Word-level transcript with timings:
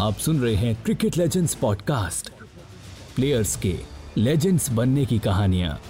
आप 0.00 0.14
सुन 0.14 0.40
रहे 0.40 0.54
हैं 0.54 0.82
क्रिकेट 0.82 1.16
लेजेंड्स 1.16 1.54
पॉडकास्ट 1.54 2.30
प्लेयर्स 3.14 3.56
के 3.56 3.78
लेजेंड्स 4.16 4.70
बनने 4.70 5.04
की 5.06 5.18
कहानियाँ। 5.18 5.80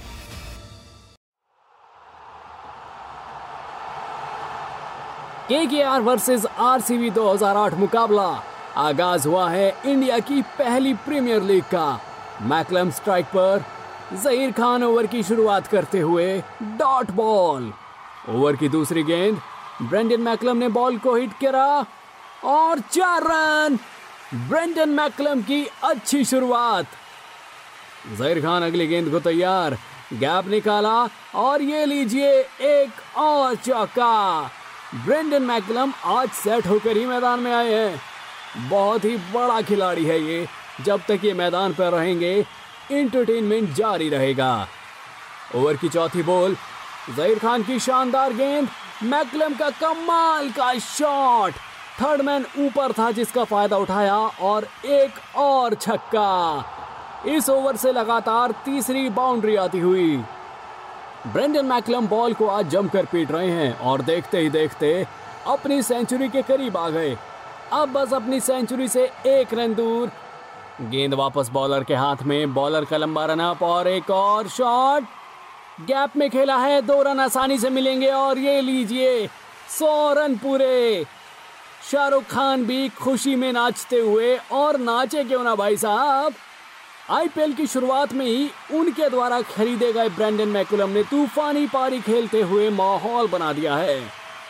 केकेआर 5.48 6.00
वर्सेस 6.00 6.46
आरसीबी 6.46 7.10
2008 7.10 7.74
मुकाबला 7.74 8.42
आगाज़ 8.76 9.28
हुआ 9.28 9.50
है 9.50 9.82
इंडिया 9.84 10.18
की 10.18 10.42
पहली 10.42 10.94
प्रीमियर 10.94 11.42
लीग 11.42 11.64
का। 11.64 12.00
मैकलम 12.42 12.90
स्ट्राइक 12.90 13.26
पर 13.26 13.64
जहीर 14.12 14.52
खान 14.52 14.82
ओवर 14.82 15.06
की 15.06 15.22
शुरुआत 15.22 15.66
करते 15.66 15.98
हुए 15.98 16.42
डॉट 16.62 17.10
बॉल 17.10 17.72
ओवर 18.28 18.56
की 18.56 18.68
दूसरी 18.68 19.02
गेंद, 19.02 19.40
ब्रेंडन 19.82 20.20
मैकलम 20.20 20.56
ने 20.56 20.68
बॉल 20.68 20.98
को 20.98 21.14
हिट 21.14 21.32
करा 21.32 21.84
और 22.44 22.80
चार 22.80 23.22
रन। 23.22 23.78
ब्रेंडन 24.48 24.88
मैकलम 24.88 25.42
की 25.42 25.64
अच्छी 25.84 26.24
शुरुआत। 26.24 26.86
जहीर 28.18 28.40
खान 28.40 28.62
अगली 28.62 28.86
गेंद 28.86 29.10
को 29.10 29.20
तैयार, 29.20 29.78
गैप 30.12 30.48
निकाला 30.48 31.08
और 31.34 31.62
ये 31.62 31.84
लीजिए 31.86 32.30
एक 32.62 33.18
और 33.18 33.54
चौका। 33.56 34.42
ब्रेंडन 34.94 35.42
मैकलम 35.42 35.92
आज 36.04 36.28
सेट 36.28 36.66
होकर 36.66 36.96
ही 36.96 37.06
मैदान 37.06 37.40
में 37.40 37.52
आए 37.52 37.74
हैं। 37.74 38.68
बहुत 38.68 39.04
ही 39.04 39.16
बड़ा 39.16 39.60
खिलाड़ी 39.62 40.04
है 40.04 40.22
ये, 40.22 40.46
जब 40.80 41.00
तक 41.08 41.20
ये 41.24 41.32
मैदान 41.34 41.74
पर 41.74 41.92
रहेंगे 41.92 42.46
इंटरटेनमेंट 42.90 43.72
जारी 43.74 44.08
रहेगा। 44.08 44.68
ओवर 45.56 45.76
की 45.76 45.88
चौथी 45.88 46.22
बॉल 46.22 46.56
जहीर 47.16 47.38
खान 47.38 47.62
की 47.62 47.78
शानदार 47.78 48.32
गेंद, 48.32 48.68
मैकलम 49.02 49.54
का 49.54 49.70
कमाल 49.70 50.50
का 50.50 50.72
शॉट। 50.78 51.52
थर्ड 52.00 52.20
मैन 52.22 52.44
ऊपर 52.58 52.92
था 52.92 53.10
जिसका 53.10 53.44
फ़ायदा 53.44 53.76
उठाया 53.76 54.16
और 54.42 54.66
एक 54.86 55.36
और 55.36 55.74
छक्का। 55.74 56.64
इस 57.26 57.48
ओवर 57.50 57.76
से 57.76 57.92
लगातार 57.92 58.52
तीसरी 58.64 59.08
बाउंड्री 59.10 59.56
आती 59.56 59.78
हुई। 59.78 60.16
ब्रेंडन 61.26 61.66
मैकलम 61.66 62.06
बॉल 62.06 62.34
को 62.34 62.46
आज 62.46 62.68
जमकर 62.68 63.04
पीट 63.04 63.30
रहे 63.30 63.50
हैं 63.50 63.78
और 63.80 64.02
देखते 64.02 64.38
ही 64.38 64.50
देखते 64.50 65.06
अपनी 65.46 65.82
सेंचुरी 65.82 66.28
के 66.28 66.42
करीब 66.42 66.76
आ 66.76 66.88
गए। 66.88 67.16
अब 67.72 67.92
बस 67.92 68.12
अपनी 68.12 68.40
सेंचुरी 68.40 68.88
से 68.88 69.10
एक 69.26 69.54
रन 69.54 69.74
दूर। 69.74 70.10
गेंद 70.80 71.14
वापस 71.14 71.48
बॉलर 71.52 71.84
के 71.84 71.94
हाथ 71.94 72.22
में, 72.22 72.54
बॉलर 72.54 72.84
का 72.84 72.96
लंबा 72.96 73.24
रन 73.24 73.40
अप 73.40 73.62
और 73.62 73.88
एक 73.88 74.10
और 74.10 74.48
शॉट। 74.48 75.04
गैप 75.80 76.16
में 76.16 76.28
खेला 76.30 76.56
है, 76.56 76.80
दो 76.82 77.02
रन 77.02 77.20
आसानी 77.20 77.58
से 77.58 77.70
मिलेंगे 77.70 78.08
और 78.08 78.38
ये 78.38 78.60
लीजिए 78.60 79.26
सौ 79.78 80.12
रन 80.12 80.36
पूरे। 80.36 81.04
शाहरुख 81.90 82.24
खान 82.24 82.64
भी 82.64 82.88
खुशी 82.88 83.34
में 83.36 83.52
नाचते 83.52 84.00
हुए 84.00 84.36
और 84.52 84.78
नाचे 84.78 85.24
क्यों 85.24 85.42
ना 85.44 85.54
भाई 85.54 85.76
साहब? 85.76 86.34
आईपीएल 87.10 87.52
की 87.52 87.66
शुरुआत 87.66 88.12
में 88.12 88.26
ही 88.26 88.50
उनके 88.74 89.08
द्वारा 89.10 89.40
खरीदे 89.42 89.92
गए 89.92 90.08
ब्रैंडन 90.08 90.48
मैकुलम 90.48 90.90
ने 90.90 91.02
तूफानी 91.02 91.66
पारी 91.66 92.00
खेलते 92.00 92.42
हुए 92.42 92.70
माहौल 92.70 93.28
बना 93.28 93.52
दिया 93.52 93.76
है। 93.76 94.00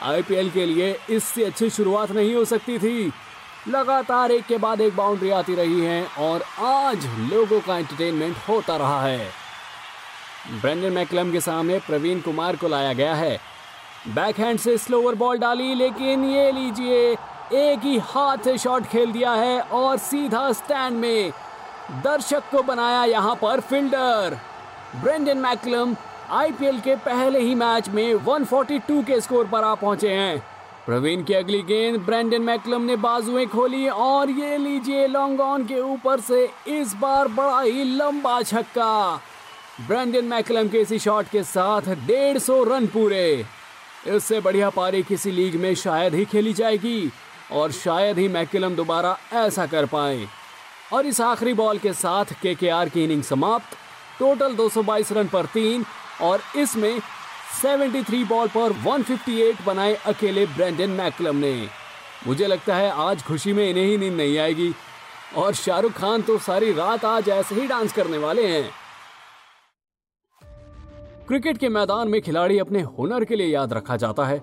आईपीएल 0.03 0.51
के 0.51 0.67
लिए 0.67 0.97
इससे 1.11 1.45
अच्छी 1.45 1.71
शुरुआत 1.71 2.11
नहीं 2.11 2.35
हो 2.35 2.45
सकती 2.45 2.79
थी। 2.79 3.13
लगातार 3.69 4.33
एक 4.33 4.47
के 4.47 4.59
बाद 4.59 4.81
एक 4.81 4.97
बाउंड्री 4.97 5.31
आती 5.31 5.55
रही 5.55 5.81
है 5.81 6.07
और 6.19 6.43
आज 6.61 7.07
लोगों 7.33 7.61
का 7.61 7.79
एंटरटेनमेंट 7.79 8.37
होता 8.49 8.77
रहा 8.77 9.03
है। 9.03 9.40
ब्रेंडन 10.49 10.93
मैकलम 10.93 11.31
के 11.33 11.41
सामने 11.41 11.79
प्रवीण 11.79 12.21
कुमार 12.21 12.57
को 12.57 12.69
लाया 12.69 12.93
गया 12.93 13.15
है। 13.15 13.39
बैकहैंड 14.09 14.59
से 14.59 14.77
स्लोअर 14.79 15.15
बॉल 15.15 15.39
डाली, 15.39 15.75
लेकिन 15.75 16.25
ये 16.25 16.51
लीजिए, 16.53 17.13
एक 17.55 17.81
ही 17.85 17.99
हाथ 18.05 18.45
से 18.45 18.57
शॉट 18.59 18.87
खेल 18.87 19.13
दिया 19.13 19.33
है 19.33 19.61
और 19.61 19.99
सीधा 19.99 20.51
स्टैंड 20.53 20.97
में 20.97 21.31
दर्शक 22.05 22.51
को 22.51 22.63
बनाया 22.63 23.05
यहाँ 23.05 23.35
पर 23.35 23.61
फील्डर 23.61 24.39
ब्रेंडन 24.97 25.39
मैकलम 25.39 25.95
आईपीएल 26.31 26.81
के 26.81 26.97
पहले 26.97 27.41
ही 27.41 27.55
मैच 27.55 27.89
में 27.89 28.15
142 28.15 29.05
के 29.05 29.21
स्कोर 29.21 29.47
पर 29.47 29.65
आ 29.65 29.75
पहुँचे 29.75 30.11
हैं। 30.11 30.39
प्रवीण 30.87 31.23
की 31.25 31.35
अगली 31.35 31.63
गेंद 31.63 32.01
ब्रेंडन 32.01 32.43
मैकलम 32.43 32.83
ने 32.83 32.97
बाजुएँ 32.99 33.47
खोली 33.47 33.89
और 33.89 34.31
ये 34.31 34.57
लीजिए 34.59 35.07
लॉन्ग 35.07 35.41
ऑन 35.41 35.65
के 35.67 35.81
ऊपर 35.83 36.21
से 36.21 36.49
इस 36.69 36.95
बार 36.95 37.29
बड़ा 37.29 37.61
ही 37.61 37.85
लंबा 37.97 38.41
छक्का। 38.43 39.21
ब्रेंडन 39.89 40.25
मैकलम 40.25 40.69
के 40.69 40.79
इसी 40.79 40.99
शॉट 40.99 41.29
के 41.29 41.43
साथ 41.43 41.83
डेढ़ 42.07 42.39
सौ 42.39 42.63
रन 42.65 42.87
पूरे। 42.87 43.47
इससे 44.07 44.41
बढ़िया 44.41 44.71
पारी 44.71 45.03
किसी 45.03 45.31
लीग 45.31 45.55
में 45.55 45.75
शायद 45.75 46.15
ही 46.15 46.25
खेली 46.25 46.53
जाएगी 46.53 47.11
और 47.53 47.73
शायद 47.73 48.19
ही 48.19 48.29
मैकलम 48.29 48.75
दोबारा 48.75 49.17
ऐसा 49.33 49.67
कर 49.67 49.87
पाए। 49.87 50.27
और 50.93 51.07
इस 51.07 51.21
आखिरी 51.21 51.53
बॉल 51.53 51.79
के 51.79 51.93
साथ 51.93 52.25
केकेआर 52.43 52.89
की 52.89 53.05
इनिंग 53.05 53.23
समाप्त। 53.23 53.77
टोटल 54.19 54.55
222 54.55 55.13
रन 55.13 55.29
पर 55.29 55.47
तीन 55.47 55.85
और 56.21 56.43
इसमें 56.57 57.01
73 57.63 58.25
बॉल 58.25 58.49
पर 58.49 58.73
158 58.73 59.65
बनाए 59.67 59.95
अकेले 59.95 60.47
ब्रेंडन 60.47 60.91
मैकलम 60.91 61.37
ने। 61.37 61.69
मुझे 62.27 62.47
लगता 62.47 62.77
है 62.77 62.91
आज 62.91 63.23
खुशी 63.23 63.53
में 63.53 63.71
इन्हें 63.71 63.85
ही 63.85 63.97
नींद 63.99 64.15
नहीं 64.15 64.39
आएगी। 64.39 64.75
और 65.37 65.55
शाहरुख 65.55 65.93
खान 65.93 66.23
तो 66.23 66.39
सारी 66.39 66.73
रात 66.73 67.05
आज 67.05 67.29
ऐसे 67.29 67.55
ही 67.55 67.67
डांस 67.67 67.93
करने 67.93 68.19
वाले 68.19 68.47
हैं। 68.47 68.80
क्रिकेट 71.31 71.59
के 71.59 71.69
मैदान 71.69 72.09
में 72.09 72.21
खिलाड़ी 72.21 72.59
अपने 72.59 72.81
हुनर 72.83 73.25
के 73.25 73.37
लिए 73.37 73.47
याद 73.47 73.73
रखा 73.73 73.97
जाता 73.97 74.25
है। 74.27 74.41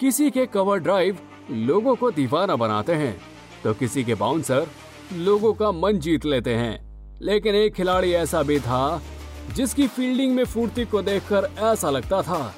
किसी 0.00 0.30
के 0.30 0.46
कवर 0.46 0.78
ड्राइव 0.78 1.18
लोगों 1.50 1.94
को 1.96 2.10
दीवाना 2.10 2.56
बनाते 2.56 2.94
हैं 2.94 3.14
तो 3.64 3.74
किसी 3.74 4.04
के 4.04 4.14
बाउंसर 4.14 4.66
लोगों 5.12 5.52
का 5.54 5.70
मन 5.72 5.98
जीत 5.98 6.24
लेते 6.24 6.54
हैं। 6.54 7.20
लेकिन 7.22 7.54
एक 7.54 7.74
खिलाड़ी 7.74 8.12
ऐसा 8.12 8.42
भी 8.42 8.58
था, 8.60 9.00
जिसकी 9.56 9.86
फील्डिंग 9.86 10.34
में 10.34 10.44
फूर्ति 10.44 10.84
को 10.84 11.02
देखकर 11.02 11.48
ऐसा 11.62 11.90
लगता 11.90 12.22
था, 12.22 12.54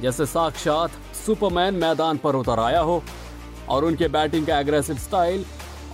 जैसे 0.00 0.26
साक्षात 0.26 1.14
सुपरमैन 1.16 1.74
मैदान 1.74 2.18
पर 2.18 2.36
उतर 2.36 2.60
आया 2.60 2.80
हो, 2.80 3.02
और 3.68 3.84
उनके 3.84 4.08
बैटिंग 4.08 4.46
का 4.46 4.60
एग्रेसिव 4.60 4.96
स्टाइल 4.98 5.44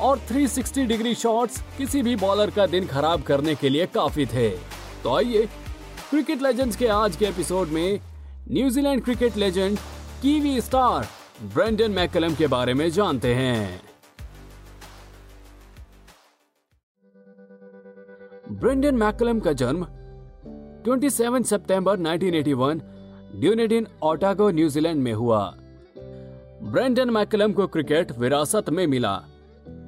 और 0.01 0.19
360 0.29 0.87
डिग्री 0.87 1.15
शॉट्स 1.17 1.63
किसी 1.79 2.03
भी 2.03 2.17
बॉलर 2.17 2.51
का 2.51 2.67
दिन 2.67 2.87
खराब 2.87 3.23
करने 3.23 3.55
के 3.55 3.69
लिए 3.69 3.87
काफ़ी 3.95 4.27
थे। 4.27 4.51
तो 5.03 5.17
आइए 5.17 5.49
क्रिकेट 6.11 6.43
लेजेंड्स 6.43 6.77
के 6.77 6.87
आज 6.87 7.17
के 7.17 7.25
एपिसोड 7.25 7.69
में 7.69 8.01
New Zealand 8.51 9.05
cricket 9.05 9.37
legend 9.37 9.79
Kiwi 10.23 10.61
star 10.61 11.07
Brendon 11.55 11.91
McCullum 11.91 12.35
के 12.35 12.47
बारे 12.47 12.75
में 12.75 12.91
जानते 12.91 13.35
हैं। 13.35 13.83
ब्रेंडन 18.53 18.95
मैकलम 18.95 19.41
का 19.41 19.53
जन्म 19.53 19.85
27 20.85 21.45
सितंबर 21.45 21.97
1981 21.97 22.81
ड्यूनेडिन, 23.41 23.87
ओटागो, 24.03 24.51
न्यूजीलैंड 24.51 25.03
में 25.03 25.13
हुआ। 25.13 25.55
ब्रेंडन 26.63 27.11
मैकलम 27.11 27.53
को 27.53 27.67
क्रिकेट 27.67 28.13
विरासत 28.13 28.71
में 28.71 28.87
मिला। 28.87 29.25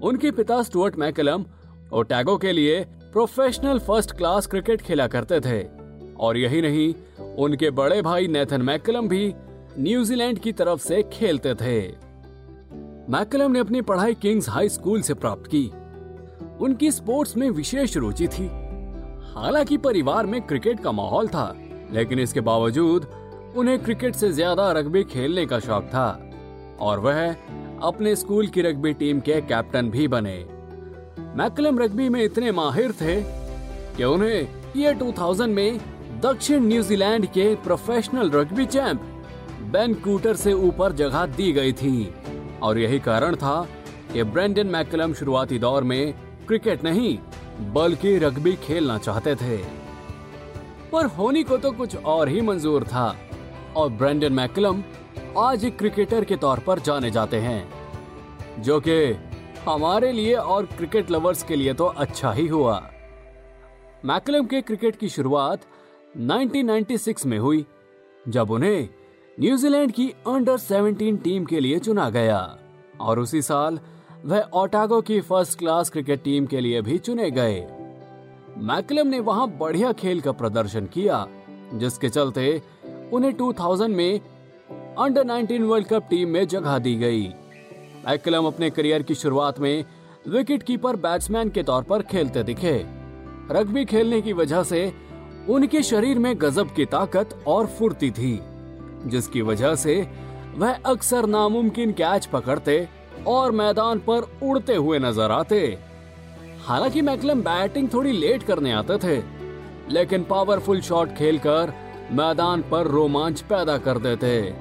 उनके 0.02 0.30
पिता 0.30 0.62
स्टुअर्ट 0.62 0.96
मैकलम 0.96 1.44
ओटागो 1.92 2.38
के 2.38 2.52
लिए 2.52 2.84
प्रोफेशनल 2.84 3.78
फ़र्स्ट 3.78 4.16
क्लास 4.16 4.46
क्रिकेट 4.46 4.82
खेला 4.82 5.06
करते 5.06 5.40
थे। 5.40 5.79
और 6.20 6.36
यही 6.36 6.60
नहीं, 6.62 6.94
उनके 7.38 7.70
बड़े 7.70 8.02
भाई 8.02 8.26
नेथन 8.28 8.62
मैकलम 8.62 9.08
भी 9.08 9.32
न्यूजीलैंड 9.78 10.38
की 10.38 10.52
तरफ़ 10.52 10.80
से 10.80 11.02
खेलते 11.12 11.54
थे। 11.54 11.80
मैकलम 13.12 13.52
ने 13.52 13.58
अपनी 13.58 13.80
पढ़ाई 13.80 14.14
किंग्स 14.14 14.48
हाई 14.48 14.68
स्कूल 14.68 15.02
से 15.02 15.14
प्राप्त 15.14 15.46
की। 15.46 15.70
उनकी 16.60 16.90
स्पोर्ट्स 16.90 17.36
में 17.36 17.48
विशेष 17.50 17.96
रुचि 17.96 18.28
थी। 18.28 18.46
हालाँकि 19.34 19.76
परिवार 19.76 20.26
में 20.26 20.40
क्रिकेट 20.42 20.80
का 20.80 20.92
माहौल 20.92 21.28
था, 21.28 21.54
लेकिन 21.92 22.18
इसके 22.18 22.40
बावजूद 22.40 23.06
उन्हें 23.56 23.78
क्रिकेट 23.78 24.14
से 24.14 24.32
ज़्यादा 24.32 24.70
रग्बी 24.72 25.04
खेलने 25.04 25.46
का 25.46 25.58
शौक 25.58 25.84
था, 25.84 26.08
और 26.80 26.98
वह 26.98 27.36
अपने 27.82 28.14
स्कूल 28.16 28.46
की 28.46 28.62
रग्बी 28.62 28.92
टीम 28.92 29.20
के 29.20 29.40
कैप्टन 29.40 29.90
भी 29.90 30.08
बने। 30.08 30.38
मैकलम 31.36 31.78
रग्बी 31.78 32.08
में 32.08 32.22
इतने 32.22 32.52
माहिर 32.52 32.92
थे 32.92 33.20
कि 33.96 34.04
उन्हें 34.04 34.48
ईयर 34.76 34.94
2000 34.94 35.48
में 35.48 35.80
दक्षिण 36.20 36.64
न्यूजीलैंड 36.64 37.26
के 37.26 37.54
प्रोफेशनल 37.56 38.30
रग्बी 38.30 38.64
चैंप, 38.66 39.00
बेन 39.72 39.94
कूटर 39.94 40.36
से 40.36 40.52
ऊपर 40.52 40.92
जगह 40.92 41.24
दी 41.26 41.52
गई 41.52 41.72
थी। 41.72 42.14
और 42.62 42.78
यही 42.78 42.98
कारण 42.98 43.36
था 43.36 43.54
कि 44.12 44.22
ब्रेंडन 44.24 44.66
मैकलम 44.66 45.14
शुरुआती 45.14 45.58
दौर 45.58 45.84
में 45.84 46.12
क्रिकेट 46.46 46.84
नहीं, 46.84 47.16
बल्कि 47.72 48.16
रग्बी 48.18 48.52
खेलना 48.56 48.98
चाहते 48.98 49.34
थे। 49.34 49.56
पर 50.92 51.06
होनी 51.08 51.42
को 51.42 51.56
तो 51.56 51.70
कुछ 51.70 51.96
और 51.96 52.28
ही 52.28 52.40
मंजूर 52.40 52.84
था, 52.84 53.16
और 53.76 53.88
ब्रेंडन 53.90 54.32
मैकलम 54.32 54.82
आज 55.38 55.64
एक 55.64 55.78
क्रिकेटर 55.78 56.24
के 56.24 56.36
तौर 56.36 56.58
पर 56.58 56.80
जाने 56.80 57.10
जाते 57.10 57.40
हैं, 57.40 58.62
जो 58.62 58.80
कि 58.80 59.00
हमारे 59.68 60.12
लिए 60.12 60.34
और 60.34 60.66
क्रिकेट 60.66 61.10
लवर्स 61.10 61.42
के 61.42 61.56
लिए 61.56 61.74
तो 61.74 61.86
अच्छा 61.86 62.32
ही 62.32 62.46
हुआ। 62.46 62.80
मैकलम 64.04 64.46
के 64.46 64.60
क्रिकेट 64.60 64.96
की 64.96 65.08
शुरुआत 65.08 65.64
1996 66.16 67.26
में 67.26 67.38
हुई, 67.38 67.66
जब 68.28 68.50
उन्हें 68.50 68.88
न्यूजीलैंड 69.40 69.92
की 69.92 70.08
अंडर 70.08 70.56
17 70.56 71.16
टीम 71.16 71.44
के 71.44 71.60
लिए 71.60 71.78
चुना 71.78 72.10
गया। 72.10 72.58
और 73.00 73.18
उसी 73.18 73.42
साल, 73.42 73.80
वह 74.24 74.48
ओटागो 74.54 75.00
की 75.00 75.20
फ़र्स्ट 75.20 75.58
क्लास 75.58 75.90
क्रिकेट 75.90 76.22
टीम 76.22 76.46
के 76.46 76.60
लिए 76.60 76.82
भी 76.82 76.98
चुने 76.98 77.30
गए। 77.30 77.60
मैकलम 78.58 79.06
ने 79.06 79.20
वहाँ 79.20 79.48
बढ़िया 79.48 79.92
खेल 79.92 80.20
का 80.20 80.32
प्रदर्शन 80.32 80.86
किया, 80.86 81.26
जिसके 81.74 82.08
चलते 82.08 82.62
उन्हें 83.12 83.36
2000 83.36 83.88
में 83.88 84.20
अंडर 84.98 85.24
19 85.24 85.62
वर्ल्ड 85.62 85.86
कप 85.86 86.06
टीम 86.10 86.28
में 86.28 86.46
जगह 86.46 86.78
दी 86.78 86.94
गई। 86.94 87.28
मैकलम 88.06 88.46
अपने 88.46 88.70
करियर 88.70 89.02
की 89.02 89.14
शुरुआत 89.14 89.60
में 89.60 89.84
विकेट 90.28 90.62
कीपर 90.62 90.96
बैट्समैन 90.96 91.48
के 91.48 91.62
तौर 91.62 91.82
पर 91.82 92.02
खेलते 92.02 92.42
दिखे। 92.42 92.86
रग्बी 93.50 93.84
खेलने 93.84 94.20
की 94.20 94.32
वजह 94.32 94.62
से 94.62 95.09
उनके 95.48 95.82
शरीर 95.82 96.18
में 96.18 96.34
गजब 96.38 96.74
की 96.74 96.84
ताकत 96.84 97.38
और 97.46 97.66
फुर्ती 97.66 98.10
थी, 98.10 98.40
जिसकी 99.06 99.42
वजह 99.42 99.74
से 99.74 100.08
वह 100.56 100.78
अक्सर 100.86 101.26
नामुमकिन 101.26 101.92
कैच 101.92 102.26
पकड़ते 102.26 102.88
और 103.26 103.52
मैदान 103.52 103.98
पर 103.98 104.30
उड़ते 104.42 104.74
हुए 104.74 104.98
नज़र 104.98 105.30
आते। 105.30 105.78
हालाँकि 106.66 107.02
मैकलम 107.02 107.40
बैटिंग 107.40 107.88
थोड़ी 107.94 108.12
लेट 108.12 108.42
करने 108.42 108.72
आते 108.72 108.98
थे, 108.98 109.22
लेकिन 109.92 110.24
पावरफुल 110.24 110.80
शॉट 110.80 111.08
खेलकर 111.08 111.72
मैदान 112.12 112.62
पर 112.62 112.86
रोमांच 112.86 113.40
पैदा 113.40 113.78
कर 113.78 113.98
देते। 113.98 114.54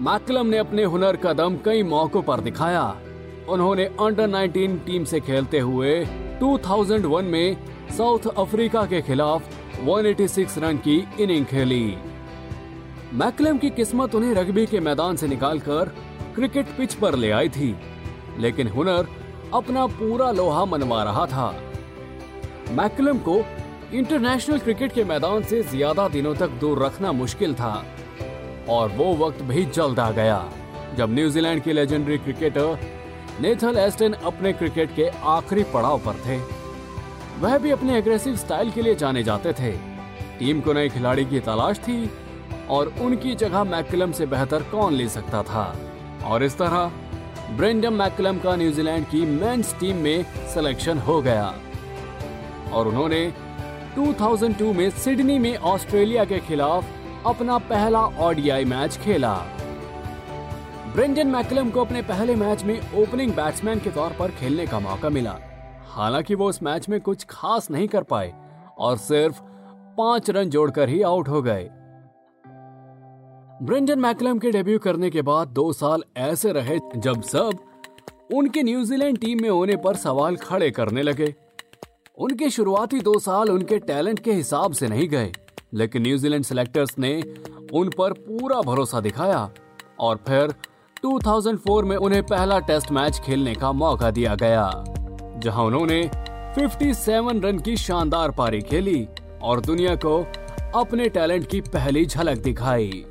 मैकलम 0.00 0.46
ने 0.46 0.58
अपने 0.58 0.84
हुनर 0.84 1.16
का 1.16 1.32
दम 1.32 1.56
कई 1.64 1.82
मौकों 1.82 2.22
पर 2.22 2.40
दिखाया। 2.40 2.96
उन्होंने 3.48 3.84
अंडर 3.84 4.26
19 4.26 4.78
टीम 4.78 5.04
से 5.04 5.20
खेलते 5.20 5.58
हुए 5.58 6.04
2001 6.40 7.24
में 7.24 7.56
साउथ 7.96 8.26
अफ्रीका 8.38 8.84
के 8.86 9.00
खिलाफ 9.02 9.42
186 9.82 10.58
रन 10.58 10.76
की 10.78 10.96
इनिंग 11.20 11.46
खेली। 11.46 11.94
मैकलम 13.14 13.58
की 13.58 13.70
किस्मत 13.70 14.14
उन्हें 14.14 14.34
रग्बी 14.34 14.66
के 14.66 14.80
मैदान 14.80 15.16
से 15.16 15.28
निकालकर 15.28 15.88
क्रिकेट 16.34 16.66
पिच 16.76 16.94
पर 16.94 17.14
ले 17.14 17.30
आई 17.30 17.48
थी, 17.48 17.74
लेकिन 18.38 18.68
हुनर 18.68 19.08
अपना 19.54 19.86
पूरा 19.88 20.30
लोहा 20.32 20.64
मनवा 20.64 21.02
रहा 21.04 21.26
था। 21.26 21.48
मैकलम 22.72 23.18
को 23.18 23.36
इंटरनेशनल 23.94 24.58
क्रिकेट 24.58 24.92
के 24.92 25.04
मैदान 25.04 25.42
से 25.42 25.62
ज़्यादा 25.64 26.08
दिनों 26.08 26.34
तक 26.34 26.50
दूर 26.60 26.84
रखना 26.84 27.12
मुश्किल 27.14 27.54
था, 27.54 27.74
और 28.68 28.88
वो 28.96 29.12
वक्त 29.16 29.42
भी 29.42 29.64
जल्द 29.66 29.98
आ 29.98 30.10
गया, 30.12 30.42
जब 30.96 31.14
न्यूजीलैंड 31.14 31.62
के 31.62 31.72
लेजेंडरी 31.72 32.18
क्रिकेटर 32.20 32.78
नेथल 33.40 33.78
एस्टन 33.80 34.12
अपने 34.24 34.52
क्रिकेट 34.52 34.94
के 34.96 35.08
आखिरी 35.28 35.62
पड़ाव 35.74 35.98
पर 35.98 36.26
थे। 36.26 36.40
वह 37.38 37.58
भी 37.58 37.70
अपने 37.70 37.98
एग्रेसिव 37.98 38.36
स्टाइल 38.36 38.70
के 38.70 38.82
लिए 38.82 38.94
जाने 38.94 39.22
जाते 39.22 39.52
थे। 39.52 39.72
टीम 40.38 40.60
को 40.60 40.72
नए 40.72 40.88
खिलाड़ी 40.88 41.24
की 41.24 41.40
तलाश 41.40 41.78
थी 41.78 42.10
और 42.70 42.94
उनकी 43.00 43.34
जगह 43.34 43.64
मैकलम 43.64 44.12
से 44.12 44.26
बेहतर 44.26 44.62
कौन 44.62 44.94
ले 44.94 45.08
सकता 45.08 45.42
था। 45.42 45.76
और 46.24 46.42
इस 46.42 46.58
तरह 46.58 46.92
ब्रेंडम 47.56 47.92
मैकलम 47.92 48.38
का 48.38 48.56
न्यूजीलैंड 48.56 49.06
की 49.06 49.26
मेंस 49.26 49.74
टीम 49.80 49.96
में 49.96 50.24
सिलेक्शन 50.54 50.98
हो 50.98 51.22
गया। 51.22 51.54
और 52.72 52.88
उन्होंने 52.88 53.34
2002 53.94 54.72
में 54.72 54.90
सिडनी 54.90 55.38
में 55.38 55.56
ऑस्ट्रेलिया 55.56 56.24
के 56.24 56.38
खिलाफ 56.38 56.84
अपना 57.26 57.58
पहला 57.58 58.06
ओडीआई 58.06 58.64
मैच 58.64 58.96
खेला। 58.96 59.34
ब्रेंडन 60.94 61.26
मैकलम 61.26 61.70
को 61.70 61.80
अपने 61.80 62.02
पहले 62.02 62.34
मैच 62.36 62.64
में 62.64 62.80
ओपनिंग 62.94 63.32
बैट्समैन 63.32 63.78
के 63.78 63.90
तौर 63.90 64.10
पर 64.10 64.30
खेलने 64.30 64.66
का 64.66 64.80
मौका 64.80 65.08
मिला। 65.08 65.38
हालाँकि 65.92 66.34
वो 66.34 66.48
उस 66.48 66.62
मैच 66.62 66.88
में 66.88 67.00
कुछ 67.00 67.24
खास 67.30 67.70
नहीं 67.70 67.88
कर 67.88 68.02
पाए 68.02 68.32
और 68.78 68.96
सिर्फ़ 68.96 69.40
पाँच 69.96 70.30
रन 70.30 70.50
जोड़कर 70.50 70.88
ही 70.88 71.02
आउट 71.02 71.28
हो 71.28 71.42
गए। 71.42 71.68
ब्रेंडन 73.62 73.98
मैकलम 73.98 74.38
के 74.38 74.50
डेब्यू 74.50 74.78
करने 74.78 75.10
के 75.10 75.22
बाद 75.22 75.48
दो 75.48 75.72
साल 75.72 76.02
ऐसे 76.16 76.52
रहे 76.52 76.78
जब 76.96 77.22
सब 77.22 77.58
उनके 78.34 78.62
न्यूजीलैंड 78.62 79.18
टीम 79.18 79.42
में 79.42 79.48
होने 79.50 79.76
पर 79.76 79.96
सवाल 79.96 80.36
खड़े 80.36 80.70
करने 80.70 81.02
लगे। 81.02 81.34
उनके 82.18 82.50
शुरुआती 82.50 83.00
दो 83.00 83.18
साल 83.18 83.50
उनके 83.50 83.78
टैलेंट 83.78 84.18
के 84.18 84.32
हिसाब 84.32 84.72
से 84.72 84.88
नहीं 84.88 85.08
गए, 85.08 85.32
लेकिन 85.74 86.02
न्यूजीलैंड 86.02 86.44
सिलेक्टर्स 86.44 86.98
ने 86.98 87.14
उन 87.72 87.90
पर 87.98 88.12
पूरा 88.12 88.60
भरोसा 88.60 89.00
दिखाया 89.00 89.48
और 90.00 90.16
फिर 90.26 90.54
2004 90.96 91.84
में 91.84 91.96
उन्हें 91.96 92.22
पहला 92.22 92.58
टेस्ट 92.58 92.90
मैच 92.92 93.20
खेलने 93.20 93.54
का 93.54 93.72
मौका 93.72 94.10
दिया 94.10 94.34
गया। 94.34 94.66
जहाँ 95.42 95.64
उन्होंने 95.64 96.02
57 96.58 97.40
रन 97.44 97.58
की 97.58 97.76
शानदार 97.76 98.30
पारी 98.30 98.60
खेली 98.60 99.06
और 99.42 99.60
दुनिया 99.60 99.94
को 99.94 100.18
अपने 100.80 101.08
टैलेंट 101.08 101.46
की 101.46 101.60
पहली 101.60 102.04
झलक 102.06 102.38
दिखाई। 102.38 103.04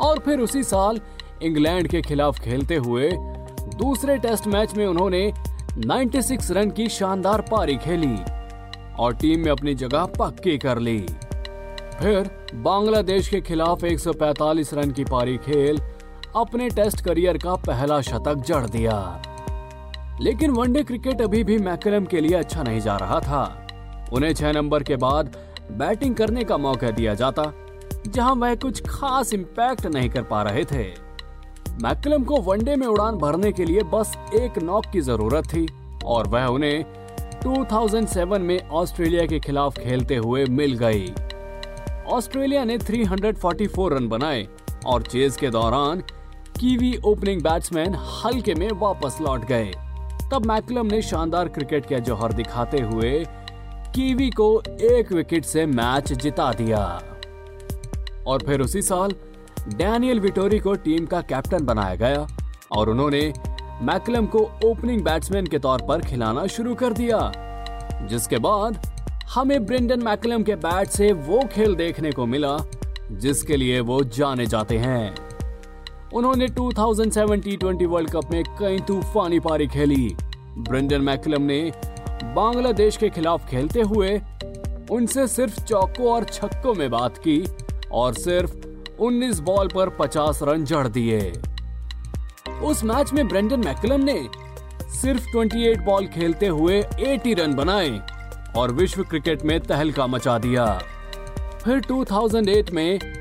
और 0.00 0.18
फिर 0.18 0.40
उसी 0.40 0.62
साल 0.62 1.00
इंग्लैंड 1.42 1.88
के 1.88 2.02
खिलाफ 2.02 2.40
खेलते 2.40 2.76
हुए 2.76 3.10
दूसरे 3.78 4.16
टेस्ट 4.18 4.46
मैच 4.46 4.74
में 4.74 4.86
उन्होंने 4.86 5.32
96 5.78 6.50
रन 6.50 6.70
की 6.70 6.88
शानदार 6.88 7.40
पारी 7.40 7.76
खेली 7.76 8.16
और 8.98 9.14
टीम 9.14 9.40
में 9.40 9.50
अपनी 9.50 9.74
जगह 9.74 10.04
पक्की 10.18 10.58
कर 10.58 10.78
ली। 10.78 10.98
फिर 12.00 12.30
बांग्लादेश 12.54 13.28
के 13.28 13.40
खिलाफ 13.40 13.84
145 13.84 14.74
रन 14.74 14.90
की 14.90 15.04
पारी 15.04 15.36
खेल 15.36 15.80
अपने 16.36 16.68
टेस्ट 16.70 17.04
करियर 17.04 17.38
का 17.38 17.54
पहला 17.54 18.00
शतक 18.00 18.44
जड़ 18.46 18.66
दिया। 18.66 19.22
लेकिन 20.22 20.50
वनडे 20.50 20.82
क्रिकेट 20.82 21.20
अभी 21.22 21.42
भी 21.44 21.56
मैकलम 21.58 22.04
के 22.04 22.20
लिए 22.20 22.34
अच्छा 22.36 22.62
नहीं 22.62 22.80
जा 22.80 22.96
रहा 22.96 23.18
था। 23.20 24.08
उन्हें 24.12 24.32
छह 24.34 24.52
नंबर 24.52 24.82
के 24.82 24.96
बाद 24.96 25.36
बैटिंग 25.72 26.14
करने 26.14 26.44
का 26.44 26.56
मौका 26.58 26.90
दिया 26.90 27.14
जाता, 27.14 27.52
जहाँ 28.06 28.34
वह 28.34 28.54
कुछ 28.54 28.82
खास 28.88 29.32
इम्पैक्ट 29.34 29.86
नहीं 29.86 30.10
कर 30.10 30.22
पा 30.22 30.42
रहे 30.42 30.64
थे। 30.64 30.84
मैकलम 31.82 32.24
को 32.24 32.36
वनडे 32.42 32.76
में 32.76 32.86
उड़ान 32.86 33.16
भरने 33.16 33.52
के 33.52 33.64
लिए 33.64 33.82
बस 33.92 34.16
एक 34.34 34.58
नॉक 34.62 34.86
की 34.92 35.00
ज़रूरत 35.00 35.46
थी, 35.46 35.66
और 36.04 36.28
वह 36.28 36.46
उन्हें 36.46 36.84
2007 37.42 38.40
में 38.40 38.58
ऑस्ट्रेलिया 38.70 39.26
के 39.26 39.38
खिलाफ 39.40 39.78
खेलते 39.78 40.16
हुए 40.16 40.44
मिल 40.46 40.78
गई। 40.78 41.12
ऑस्ट्रेलिया 42.08 42.64
ने 42.64 42.78
344 42.78 43.88
रन 43.88 44.08
बनाए, 44.08 44.46
और 44.86 45.02
चेज 45.02 45.36
के 45.36 45.50
दौरान 45.50 46.00
कीवी 46.60 46.96
ओपनिंग 47.04 47.42
बैट्समैन 47.42 47.94
हल्के 47.94 48.54
में 48.54 48.68
वापस 48.72 49.18
लौट 49.20 49.44
गए। 49.44 49.72
तब 50.32 50.46
मैकलम 50.46 50.86
ने 50.86 51.00
शानदार 51.02 51.48
क्रिकेट 51.48 51.86
के 51.86 51.98
जौहर 52.00 52.32
दिखाते 52.32 52.78
हुए 52.80 53.10
कीवी 53.94 54.28
को 54.30 54.62
एक 54.80 55.12
विकेट 55.12 55.44
से 55.44 55.64
मैच 55.66 56.12
जिता 56.12 56.52
दिया। 56.52 56.78
और 58.26 58.42
फिर 58.42 58.60
उसी 58.60 58.82
साल, 58.82 59.14
डैनियल 59.74 60.20
विटोरी 60.20 60.58
को 60.58 60.74
टीम 60.74 61.06
का 61.06 61.20
कैप्टन 61.20 61.64
बनाया 61.64 61.94
गया 61.94 62.26
और 62.72 62.90
उन्होंने 62.90 63.32
मैकलम 63.82 64.26
को 64.26 64.38
ओपनिंग 64.64 65.02
बैट्समैन 65.04 65.46
के 65.46 65.58
तौर 65.58 65.82
पर 65.88 66.00
खिलाना 66.00 66.46
शुरू 66.46 66.74
कर 66.74 66.92
दिया, 66.92 67.20
जिसके 68.08 68.38
बाद 68.38 68.80
हमें 69.34 69.64
ब्रिंडन 69.66 70.02
मैकलम 70.02 70.42
के 70.42 70.54
बैट 70.54 70.88
से 70.88 71.12
वो 71.12 71.42
खेल 71.52 71.74
देखने 71.74 72.12
को 72.12 72.26
मिला, 72.26 72.56
जिसके 73.10 73.56
लिए 73.56 73.80
वो 73.80 74.02
जाने 74.04 74.46
जाते 74.46 74.78
हैं। 74.78 75.14
उन्होंने 76.14 76.48
2007 76.48 77.42
टी 77.78 77.86
वर्ल्ड 77.86 78.10
कप 78.10 78.30
में 78.30 78.42
कई 78.44 78.78
तूफानी 78.78 79.40
पारी 79.40 79.66
खेली। 79.66 80.16
ब्रेंडन 80.58 81.00
मैकलम 81.00 81.42
ने 81.42 81.72
बांग्लादेश 82.24 82.96
के 82.96 83.08
खिलाफ 83.08 83.48
खेलते 83.48 83.80
हुए 83.80 84.20
उनसे 84.90 85.26
सिर्फ़ 85.26 85.60
चौकों 85.60 86.06
और 86.06 86.24
छक्कों 86.24 86.74
में 86.74 86.90
बात 86.90 87.18
की 87.18 87.42
और 87.92 88.14
सिर्फ़ 88.14 88.56
19 89.00 89.40
बॉल 89.40 89.68
पर 89.68 89.88
50 89.88 90.40
रन 90.42 90.64
जड़ 90.64 90.88
दिए। 90.88 91.32
उस 92.62 92.84
मैच 92.84 93.12
में 93.12 93.28
ब्रेंडन 93.28 93.60
मैकलम 93.60 94.04
ने 94.04 94.28
सिर्फ़ 94.92 95.26
28 95.36 95.78
बॉल 95.78 96.06
खेलते 96.06 96.46
हुए 96.46 96.82
80 96.82 97.34
रन 97.34 97.54
बनाए 97.54 98.00
और 98.56 98.72
विश्व 98.72 99.02
क्रिकेट 99.02 99.42
में 99.42 99.60
तहलका 99.60 100.06
मचा 100.06 100.38
दिया। 100.38 100.66
फिर 101.64 101.80
2008 101.80 102.70
में 102.70 103.11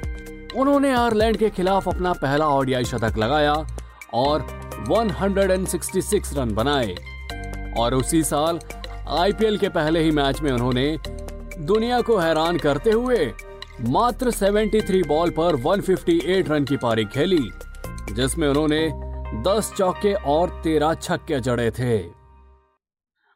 उन्होंने 0.55 0.93
आयरलैंड 0.93 1.37
के 1.37 1.49
खिलाफ 1.49 1.87
अपना 1.87 2.13
पहला 2.13 2.47
ओडीआई 2.47 2.83
शतक 2.83 3.17
लगाया 3.17 3.53
और 4.13 4.41
166 4.89 6.33
रन 6.37 6.53
बनाए। 6.53 6.95
और 7.79 7.93
उसी 7.93 8.23
साल 8.23 8.59
आईपीएल 9.09 9.57
के 9.57 9.69
पहले 9.69 9.99
ही 9.99 10.11
मैच 10.11 10.41
में 10.41 10.51
उन्होंने 10.51 10.97
दुनिया 11.59 12.01
को 12.01 12.17
हैरान 12.17 12.57
करते 12.57 12.91
हुए 12.91 13.31
मात्र 13.89 14.31
73 14.31 15.07
बॉल 15.07 15.29
पर 15.29 15.55
158 15.57 16.49
रन 16.49 16.65
की 16.65 16.77
पारी 16.77 17.05
खेली, 17.05 17.49
जिसमें 18.11 18.47
उन्होंने 18.47 18.89
10 19.43 19.71
चौके 19.77 20.13
और 20.13 20.61
13 20.63 20.93
छक्के 20.93 21.39
जड़े 21.39 21.69
थे। 21.71 21.97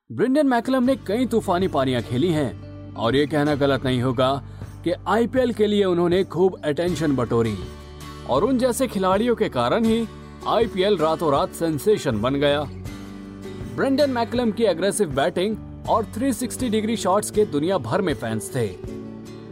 ब्रिंडन 0.09 0.47
मैकलम 0.47 0.83
ने 0.83 0.95
कई 1.07 1.25
तूफानी 1.25 1.67
पारियाँ 1.67 2.01
खेली 2.01 2.31
हैं, 2.31 2.93
और 2.93 3.15
ये 3.15 3.25
कहना 3.25 3.55
गलत 3.55 3.85
नहीं 3.85 4.01
होगा 4.01 4.29
कि 4.85 4.93
आईपीएल 5.07 5.53
के 5.53 5.67
लिए 5.67 5.83
उन्होंने 5.85 6.23
खूब 6.23 6.59
अटेंशन 6.63 7.15
बटोरी। 7.15 7.57
और 8.29 8.43
उन 8.43 8.57
जैसे 8.57 8.87
खिलाड़ियों 8.87 9.35
के 9.35 9.49
कारण 9.49 9.85
ही 9.85 10.07
आईपीएल 10.47 10.97
रातों 10.97 11.31
रात 11.31 11.53
सेंसेशन 11.53 12.21
बन 12.21 12.35
गया। 12.35 12.61
ब्रेंडन 13.75 14.09
मैकलम 14.09 14.51
की 14.51 14.63
एग्रेसिव 14.63 15.09
बैटिंग 15.09 15.55
और 15.89 16.05
360 16.05 16.69
डिग्री 16.69 16.97
शॉट्स 16.97 17.31
के 17.31 17.45
दुनिया 17.45 17.77
भर 17.77 18.01
में 18.01 18.13
फैंस 18.13 18.51
थे। 18.55 18.67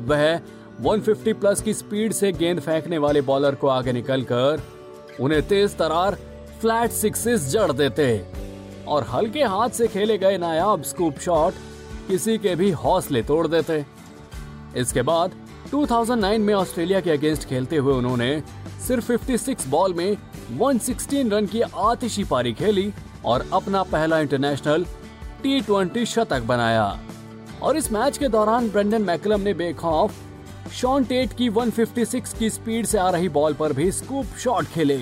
वह 0.02 0.40
150 0.82 1.34
प्लस 1.34 1.62
की 1.62 1.74
स्पीड 1.74 2.14
से 2.14 2.32
गेंद 2.32 2.60
फेंकने 2.60 2.98
वाले 2.98 3.22
बॉलर 3.22 3.56
को 3.56 3.68
आगे 3.68 3.92
निकलकर 3.92 4.62
उन्हें 5.20 5.42
तेज 5.48 5.78
तरार 5.78 6.16
फ्लैट 6.62 6.92
सिक्सेस 6.92 7.50
जड़ 7.50 7.72
देते। 7.72 8.26
और 8.88 9.04
हल्के 9.04 9.44
हाथ 9.44 9.70
से 9.70 9.88
खेले 9.88 10.18
गए 10.18 10.38
नायाब 10.38 10.84
स्कूप 10.84 11.20
शॉट 11.20 11.54
किसी 12.08 12.38
के 12.38 12.56
भी 12.56 12.72
हौसले 12.72 13.24
तोड़ 13.24 13.48
देते। 13.48 13.86
इसके 14.78 15.02
बाद 15.02 15.32
2009 15.72 16.38
में 16.38 16.54
ऑस्ट्रेलिया 16.54 17.00
के 17.02 17.12
अगेंस्ट 17.12 17.48
खेलते 17.48 17.78
हुए 17.78 17.94
उन्होंने 17.94 18.44
सिर्फ़ 18.88 19.12
56 19.12 19.68
बॉल 19.68 19.94
में 19.94 20.18
116 20.60 21.32
रन 21.32 21.46
की 21.46 21.62
आतिशी 21.62 22.24
पारी 22.24 22.54
खेली 22.54 22.92
और 23.26 23.48
अपना 23.54 23.84
पहला 23.84 24.20
इंटरनेशनल 24.20 24.86
टी 25.44 26.06
शतक 26.06 26.42
बनाया। 26.42 27.00
और 27.62 27.78
इस 27.78 27.92
मैच 27.92 28.18
के 28.18 28.28
दौरान 28.28 28.70
ब्रेंडन 28.70 29.02
मैकलम 29.02 29.42
ने 29.42 29.54
बेखौफ 29.54 30.12
शॉन 30.74 31.04
टेट 31.04 31.34
की 31.34 31.50
156 31.50 32.34
की 32.34 32.50
स्पीड 32.50 32.86
से 32.86 32.98
आ 32.98 33.10
रही 33.10 33.30
बॉल 33.30 33.54
पर 33.54 33.74
भी 33.74 33.92
स्कूप 33.92 34.38
शॉट 34.40 34.66
खेले 34.66 35.00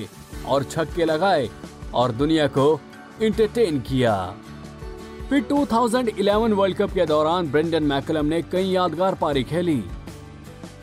और 0.47 0.63
छक्के 0.63 1.05
लगाए 1.05 1.49
और 1.93 2.11
दुनिया 2.11 2.47
को 2.47 2.79
इंटरटेन 3.21 3.79
किया। 3.79 4.13
फिर 5.31 5.43
2011 5.49 6.53
वर्ल्ड 6.53 6.77
कप 6.77 6.91
के 6.91 7.05
दौरान 7.05 7.49
ब्रेंडन 7.51 7.83
मैकलम 7.83 8.25
ने 8.25 8.41
कई 8.41 8.69
यादगार 8.69 9.15
पारी 9.15 9.43
खेली। 9.43 9.83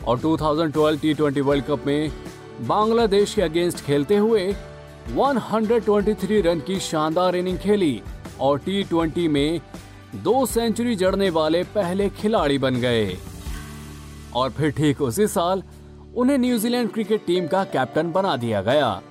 और 0.07 0.19
2012 0.19 0.99
टी 1.01 1.13
ट्वेंटी 1.13 1.41
वर्ल्ड 1.41 1.65
कप 1.65 1.85
में 1.87 2.11
बांग्लादेश 2.67 3.33
के 3.33 3.41
अगेंस्ट 3.41 3.83
खेलते 3.85 4.15
हुए 4.15 4.47
123 5.17 6.41
रन 6.41 6.59
की 6.59 6.79
शानदार 6.79 7.35
इनिंग 7.35 7.57
खेली 7.57 8.01
और 8.39 8.59
टी 8.59 9.27
में 9.27 9.61
दो 10.15 10.45
सेंचुरी 10.45 10.95
जड़ने 10.95 11.29
वाले 11.29 11.63
पहले 11.75 12.09
खिलाड़ी 12.09 12.57
बन 12.57 12.75
गए। 12.75 13.17
और 14.35 14.49
फिर 14.49 14.71
ठीक 14.71 15.01
उसी 15.01 15.27
साल 15.27 15.63
उन्हें 16.15 16.37
न्यूजीलैंड 16.37 16.91
क्रिकेट 16.91 17.25
टीम 17.25 17.47
का 17.47 17.63
कैप्टन 17.73 18.11
बना 18.11 18.35
दिया 18.37 18.61
गया। 18.61 19.01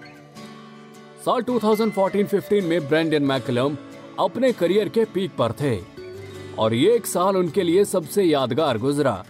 साल 1.25 1.43
2014-15 1.43 2.65
में 2.65 2.89
ब्रेंडन 2.89 3.23
मैकलम 3.25 3.77
अपने 4.19 4.53
करियर 4.53 4.89
के 4.89 5.05
पीक 5.05 5.31
पर 5.39 5.53
थे 5.61 5.79
और 6.59 6.75
ये 6.75 6.95
एक 6.95 7.07
साल 7.07 7.37
उनके 7.37 7.63
लिए 7.63 7.85
सबसे 7.85 8.23
यादगार 8.25 8.79
गुजरा। 8.79 9.25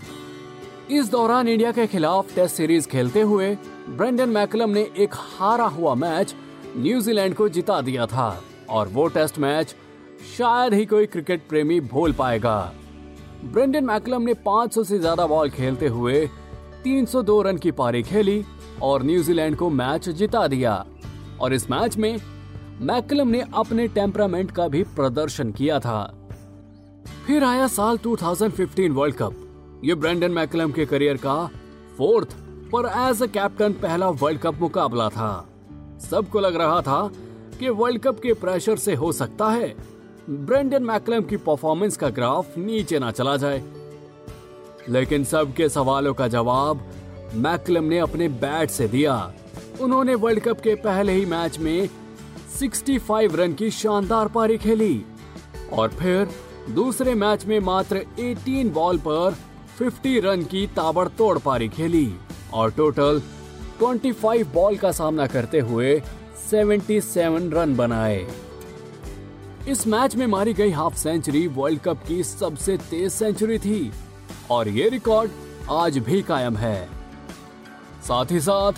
इस 0.91 1.11
दौरान 1.11 1.49
इंडिया 1.49 1.73
के 1.73 1.87
खिलाफ 1.87 2.35
टेस्ट 2.35 2.57
सीरीज़ 2.57 2.89
खेलते 2.89 3.21
हुए 3.23 3.55
ब्रेंडन 3.89 4.29
मैकलम 4.29 4.71
ने 4.71 4.87
एक 4.99 5.15
हारा 5.15 5.67
हुआ 5.69 5.95
मैच 5.95 6.35
न्यूजीलैंड 6.77 7.35
को 7.35 7.49
जिता 7.49 7.81
दिया 7.81 8.07
था 8.07 8.31
और 8.71 8.89
वो 8.89 9.07
टेस्ट 9.09 9.39
मैच 9.39 9.75
शायद 10.37 10.75
ही 10.75 10.87
कोई 10.87 11.07
क्रिकेट 11.07 11.43
प्रेमी 11.49 11.81
भूल 11.83 12.13
पाएगा। 12.13 12.57
ब्रेंडन 13.45 13.85
मैकलम 13.85 14.23
ने 14.23 14.35
500 14.47 14.85
से 14.85 14.99
ज़्यादा 14.99 15.27
बॉल 15.27 15.51
खेलते 15.51 15.87
हुए 15.89 16.27
302 16.85 17.41
रन 17.43 17.57
की 17.57 17.71
पारी 17.73 18.03
खेली 18.03 18.45
और 18.83 19.03
न्यूजीलैंड 19.03 19.57
को 19.57 19.71
मैच 19.71 20.09
जिता 20.09 20.47
दिया 20.49 20.85
और 21.41 21.55
इस 21.55 21.71
मैच 21.71 21.97
में 21.97 22.19
मैकलम 22.81 23.29
ने 23.29 23.45
अपने 23.55 23.89
टेम्परामेंट 23.89 24.51
का 24.51 24.69
भी 24.69 24.83
प्रदर्शन 24.83 25.53
किया 25.53 25.81
था। 25.81 26.29
फिर 27.27 27.45
आया 27.45 27.67
साल 27.67 27.99
2015 27.99 28.93
वर्ल्ड 28.93 29.17
कप। 29.17 29.81
ये 29.85 29.95
ब्रेंडन 29.95 30.31
मैकलम 30.31 30.73
के 30.73 30.87
करियर 30.87 31.17
का 31.17 31.51
फोर्थ 31.99 32.37
पर 32.75 33.11
एज 33.11 33.23
अ 33.23 33.27
कैप्टन 33.27 33.73
पहला 33.73 34.09
वर्ल्ड 34.09 34.41
कप 34.41 34.55
मुकाबला 34.55 35.09
था। 35.09 35.49
सबको 36.11 36.41
लग 36.41 36.57
रहा 36.57 36.81
था 36.81 37.11
कि 37.61 37.69
वर्ल्ड 37.69 38.03
कप 38.03 38.21
के 38.21 38.33
प्रेशर 38.33 38.77
से 38.77 38.95
हो 38.95 39.13
सकता 39.13 39.49
है। 39.49 39.77
ब्रेंडन 40.31 40.83
मैकलम 40.83 41.23
की 41.23 41.37
परफॉर्मेंस 41.37 41.97
का 41.97 42.09
ग्राफ 42.09 42.59
नीचे 42.59 42.99
ना 42.99 43.11
चला 43.11 43.37
जाए। 43.37 43.65
लेकिन 44.89 45.25
सबके 45.25 45.69
सवालों 45.69 46.15
का 46.15 46.29
जवाब 46.29 46.87
मैकलम 47.35 47.85
ने 47.85 47.99
अपने 47.99 48.29
बैट 48.29 48.71
से 48.71 48.89
दिया। 48.89 49.33
उन्होंने 49.81 50.15
वर्ल्ड 50.15 50.41
कप 50.41 50.61
के 50.61 50.75
पहले 50.75 51.13
ही 51.13 51.25
मैच 51.25 51.59
में 51.59 51.89
65 52.61 53.35
रन 53.35 53.53
की 53.53 53.71
शानदार 53.71 54.29
पारी 54.29 54.59
खेली। 54.59 55.05
और 55.73 55.89
फिर 55.89 56.29
दूसरे 56.71 57.15
मैच 57.15 57.47
में 57.47 57.61
मात्र 57.61 58.07
18 58.19 58.73
बॉल 58.73 58.99
पर 58.99 59.37
50 59.79 60.21
रन 60.21 60.43
की 60.43 60.67
ताबड़तोड़ 60.67 61.39
पारी 61.39 61.69
खेली। 61.69 62.15
और 62.53 62.71
टोटल 62.71 63.23
25 63.83 64.47
बॉल 64.47 64.77
का 64.77 64.93
सामना 64.93 65.27
करते 65.27 65.61
हुए 65.61 66.03
77 66.51 67.53
रन 67.53 67.77
बनाए। 67.77 68.29
इस 69.69 69.87
मैच 69.87 70.17
में 70.17 70.27
मारी 70.27 70.53
गई 70.53 70.71
हाफ़ 70.71 70.97
सेंचुरी 70.97 71.47
वर्ल्ड 71.47 71.81
कप 71.81 72.03
की 72.09 72.25
सबसे 72.25 72.77
तेज 72.77 73.13
सेंचुरी 73.13 73.59
थी। 73.59 73.93
और 74.51 74.69
ये 74.69 74.89
रिकॉर्ड 74.89 75.31
आज 75.71 75.99
भी 75.99 76.23
कायम 76.23 76.57
है। 76.57 76.89
साथ 78.03 78.27
ही 78.31 78.41
साथ 78.41 78.73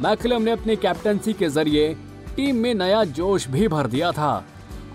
मैकलम 0.00 0.42
ने 0.42 0.50
अपनी 0.50 0.76
कैप्टनसी 0.76 1.32
के 1.32 1.48
ज़रिए 1.48 1.96
टीम 2.36 2.56
में 2.56 2.74
नया 2.74 3.04
जोश 3.04 3.48
भी 3.48 3.68
भर 3.68 3.86
दिया 3.86 4.12
था। 4.12 4.44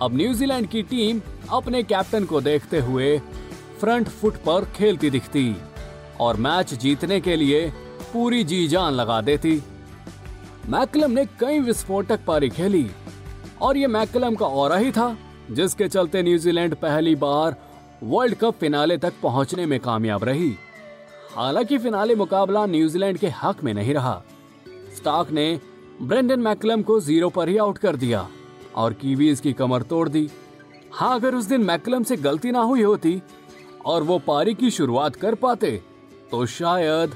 अब 0.02 0.16
न्यूजीलैंड 0.16 0.68
की 0.68 0.82
टीम 0.84 1.22
अपने 1.50 1.84
कैप्टन 1.84 2.26
को 2.26 2.42
देखते 2.42 2.80
हुए 2.80 3.18
फ्रंट 3.80 4.08
फुट 4.08 4.36
पर 4.36 4.66
खेलती 4.66 5.10
दिखती 5.10 5.56
और 6.20 6.38
मैच 6.38 6.74
जीतने 6.74 7.20
के 7.22 7.36
लिए 7.36 7.70
पूरी 8.14 8.44
जी 8.44 8.68
जान 8.68 8.94
लगा 8.94 9.22
देती। 9.22 9.62
मैकलम 10.70 11.12
ने 11.12 11.26
कई 11.40 11.60
विस्फोटक 11.60 12.26
पारी 12.28 12.50
खेली 12.50 12.90
और 13.62 13.78
ये 13.78 13.88
मैकलम 13.88 14.36
का 14.36 14.46
और 14.46 14.78
ही 14.78 14.92
था, 14.92 15.18
जिसके 15.52 15.88
चलते 15.88 16.22
न्यूजीलैंड 16.24 16.76
पहली 16.76 17.16
बार 17.16 17.56
वर्ल्ड 18.04 18.36
कप 18.36 18.56
फिनाले 18.60 18.98
तक 18.98 19.14
पहुँचने 19.24 19.66
में 19.66 19.80
कामयाब 19.80 20.24
रही। 20.24 20.52
हालाँकि 21.36 21.78
फिनाले 21.78 22.16
मुकाबला 22.16 22.66
न्यूजीलैंड 22.66 23.18
के 23.18 23.28
हक 23.44 23.64
में 23.64 23.74
नहीं 23.74 23.94
रहा। 23.94 24.22
स्टार्क 24.96 25.32
ने 25.32 25.60
ब्रेंडन 26.02 26.40
मैकलम 26.40 26.82
को 26.82 27.00
ज़ीरो 27.00 27.30
पर 27.30 27.50
ही 27.50 27.58
आउट 27.58 27.78
कर 27.78 27.96
दिया 27.96 28.28
और 28.76 28.94
कीवीज 28.94 29.40
की 29.40 29.52
कमर 29.54 29.82
तोड़ 29.84 30.08
दी। 30.10 30.30
हाँ 30.94 31.16
अगर 31.16 31.36
उस 31.36 31.46
दिन 31.46 31.64
मैकलम 31.64 32.04
से 32.04 32.18
गलती 32.18 32.52
ना 32.52 32.60
हुई 32.62 32.84
होती 32.84 33.22
और 33.86 34.04
वो 34.04 34.18
पारी 34.20 34.54
की 34.54 34.70
शुरुआत 34.72 35.16
कर 35.16 35.36
पाते 35.36 35.72
तो 36.32 36.46
शायद 36.46 37.16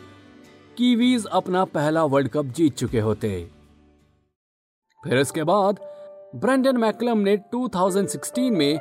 कीवीज 0.78 1.26
अपना 1.34 1.64
पहला 1.66 2.04
वर्ल्ड 2.06 2.30
कप 2.30 2.46
जीत 2.56 2.76
चुके 2.76 3.00
होते। 3.00 3.30
फिर 5.04 5.20
इसके 5.20 5.44
बाद 5.44 5.80
ब्रेंडन 6.36 6.78
मैकलम 6.78 7.18
ने 7.20 7.38
2016 7.54 8.52
में 8.52 8.78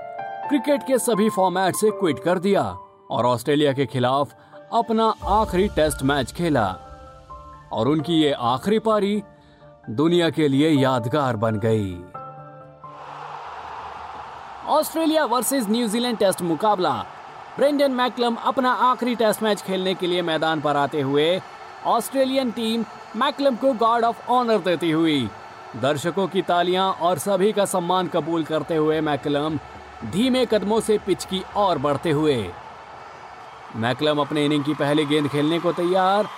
क्रिकेट 0.49 0.82
के 0.87 0.99
सभी 0.99 1.28
फॉर्मेट 1.30 1.76
से 1.76 1.90
क्विट 1.90 2.23
कर 2.25 2.38
दिया 2.38 2.62
और 3.11 3.26
ऑस्ट्रेलिया 3.26 3.73
के 3.73 3.87
खिलाफ 3.87 4.35
अपना 4.75 5.14
आखिरी 5.32 5.68
टेस्ट 5.76 6.02
मैच 6.02 6.32
खेला। 6.32 6.71
और 7.73 7.88
उनकी 7.88 8.23
ये 8.23 8.32
आखिरी 8.32 8.78
पारी 8.78 9.23
दुनिया 9.91 10.31
के 10.31 10.49
लिए 10.49 10.69
यादगार 10.71 11.37
बन 11.37 11.57
गई। 11.59 11.95
Australia 14.69 15.25
versus 15.25 15.69
New Zealand 15.69 16.19
test 16.19 16.43
मुकाबला। 16.43 16.93
ब्रेंडन 17.57 17.93
मैकलम 17.93 18.35
अपना 18.35 18.73
आखिरी 18.73 19.15
टेस्ट 19.15 19.43
मैच 19.43 19.62
खेलने 19.62 19.95
के 19.95 20.07
लिए 20.07 20.23
मैदान 20.23 20.61
पर 20.61 20.77
आते 20.77 21.01
हुए 21.01 21.41
ऑस्ट्रेलियन 21.87 22.51
टीम 22.51 22.85
मैकलम 23.17 23.57
को 23.57 23.73
गार्ड 23.73 24.05
ऑफ़ 24.05 24.31
ऑनर 24.31 24.59
देती 24.59 24.91
हुई। 24.91 25.31
दर्शकों 25.77 26.27
की 26.29 26.43
तालियाँ 26.43 26.93
और 26.93 27.19
सभी 27.19 27.53
का 27.53 27.65
सम्मान 27.65 28.09
कबूल 28.09 28.45
करते 28.45 28.77
हुए 28.77 29.01
मैकलम 29.01 29.59
धीमे 30.11 30.47
कदमों 30.47 30.81
से 30.81 30.99
पिच 30.99 31.25
की 31.25 31.43
ओर 31.57 31.79
बढ़ते 31.79 32.11
हुए। 32.11 32.51
मैकलम 33.77 34.21
अपने 34.21 34.45
इनिंग 34.45 34.65
की 34.65 34.75
पहली 34.75 35.07
गेंद 35.07 35.29
खेलने 35.29 35.59
को 35.59 35.73
तैयार। 35.73 36.29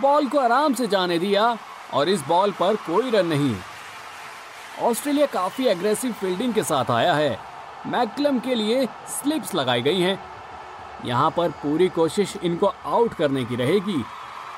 बॉल 0.00 0.28
को 0.28 0.38
आराम 0.38 0.74
से 0.74 0.86
जाने 0.86 1.18
दिया। 1.18 1.56
और 1.94 2.08
इस 2.08 2.26
बॉल 2.28 2.52
पर 2.52 2.76
कोई 2.86 3.10
रन 3.10 3.26
नहीं। 3.26 3.54
ऑस्ट्रेलिया 4.82 5.26
काफ़ी 5.32 5.66
एग्रेसिव 5.66 6.12
फील्डिंग 6.12 6.54
के 6.54 6.62
साथ 6.64 6.90
आया 6.90 7.14
है। 7.14 7.38
मैकलम 7.86 8.38
के 8.38 8.54
लिए 8.54 8.84
स्लिप्स 9.12 9.54
लगाई 9.54 9.82
गई 9.82 10.00
हैं। 10.00 10.18
यहाँ 11.04 11.30
पर 11.30 11.50
पूरी 11.62 11.88
कोशिश 11.90 12.34
इनको 12.42 12.66
आउट 12.66 13.14
करने 13.14 13.44
की 13.44 13.56
रहेगी, 13.56 14.04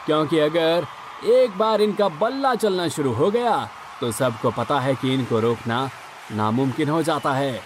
क्योंकि 0.06 0.38
अगर 0.40 0.86
एक 1.26 1.56
बार 1.58 1.80
इनका 1.80 2.08
बल्ला 2.10 2.54
चलना 2.54 2.88
शुरू 2.88 3.12
हो 3.12 3.30
गया 3.30 3.68
तो 4.00 4.10
सबको 4.12 4.50
पता 4.50 4.78
है 4.80 4.94
कि 4.94 5.12
इनको 5.14 5.40
रोकना 5.40 5.88
नामुमकिन 6.32 6.88
हो 6.88 7.02
जाता 7.02 7.32
है। 7.32 7.60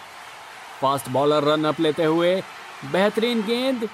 फास्ट 0.80 1.08
बॉलर 1.08 1.44
रन 1.44 1.64
अप 1.64 1.80
लेते 1.80 2.04
हुए 2.04 2.34
बेहतरीन 2.92 3.42
गेंद। 3.42 3.88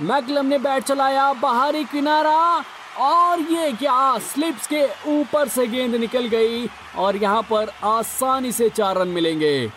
मैकलम 0.00 0.46
ने 0.46 0.58
बैट 0.58 0.84
चलाया, 0.84 1.32
बाहरी 1.32 1.84
किनारा। 1.84 2.64
और 2.98 3.40
ये 3.40 3.72
क्या 3.72 4.18
स्लिप्स 4.18 4.66
के 4.66 4.84
ऊपर 5.10 5.48
से 5.48 5.66
गेंद 5.66 5.94
निकल 5.94 6.26
गई 6.26 6.68
और 6.96 7.16
यहाँ 7.16 7.42
पर 7.42 7.72
आसानी 7.84 8.52
से 8.52 8.68
चार 8.68 8.98
रन 8.98 9.08
मिलेंगे। 9.08 9.72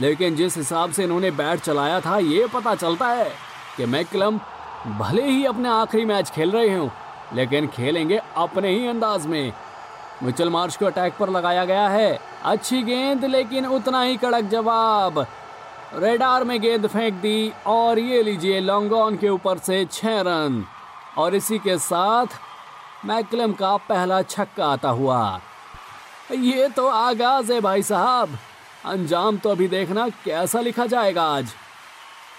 लेकिन 0.00 0.36
जिस 0.36 0.56
हिसाब 0.56 0.92
से 0.92 1.04
इन्होंने 1.04 1.30
बैट 1.30 1.60
चलाया 1.60 2.00
था, 2.00 2.18
ये 2.18 2.46
पता 2.46 2.74
चलता 2.74 3.08
है 3.08 3.30
कि 3.76 3.86
मैकलम 3.86 4.38
भले 4.98 5.22
ही 5.22 5.44
अपने 5.44 5.68
आखिरी 5.68 6.04
मैच 6.04 6.30
खेल 6.30 6.50
रहे 6.50 6.74
हों, 6.74 6.88
लेकिन 7.34 7.66
खेलेंगे 7.66 8.20
अपने 8.36 8.68
ही 8.68 8.86
अंदाज 8.86 9.26
में। 9.26 9.52
मिचल 10.22 10.50
मार्च 10.50 10.76
को 10.76 10.86
अटैक 10.86 11.16
पर 11.16 11.30
लगाया 11.30 11.64
गया 11.64 11.88
है। 11.88 12.18
अच्छी 12.44 12.82
गेंद, 12.82 13.24
लेकिन 13.24 13.66
उतना 13.66 14.02
ही 14.02 14.16
कड़क 14.16 14.44
जवाब। 14.44 15.26
रेडार 15.94 16.44
में 16.44 16.60
गेंद 16.60 16.86
फेंक 16.86 17.14
दी, 17.14 17.52
और 17.66 17.98
ये 17.98 18.22
लीजिए 18.22 18.60
लॉन्गॉन 18.60 19.16
के 19.16 19.28
ऊपर 19.28 19.58
से 19.58 19.84
छः 19.84 20.20
रन। 20.20 20.64
और 21.18 21.34
इसी 21.34 21.58
के 21.58 21.78
साथ 21.78 22.26
मैकलम 23.04 23.52
का 23.52 23.76
पहला 23.76 24.22
छक्का 24.22 24.66
आता 24.66 24.88
हुआ। 24.88 25.40
ये 26.32 26.68
तो 26.68 26.88
आगाज़ 26.88 27.52
है 27.52 27.60
भाई 27.60 27.82
साहब। 27.82 28.38
अंजाम 28.84 29.36
तो 29.36 29.50
अभी 29.50 29.68
देखना 29.68 30.08
कैसा 30.08 30.60
लिखा 30.60 30.86
जाएगा 30.86 31.22
आज। 31.22 31.54